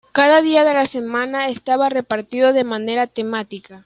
[0.15, 3.79] Cada día de la semana estaba repartido de manera temática.